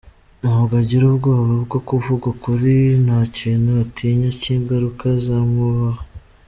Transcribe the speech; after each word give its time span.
Ntabwo 0.41 0.73
agira 0.81 1.03
ubwoba 1.07 1.53
bwo 1.65 1.79
kuvuga 1.87 2.23
ukuri 2.33 2.75
nta 3.05 3.19
kintu 3.37 3.69
atinya 3.83 4.29
cy’ingaruka 4.41 5.05
zamubaho. 5.25 6.01